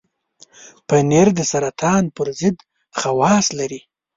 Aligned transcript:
پنېر 0.87 1.27
د 1.35 1.39
سرطان 1.51 2.03
پر 2.15 2.27
ضد 2.39 2.57
خواص 2.99 3.45
لري. 3.59 3.81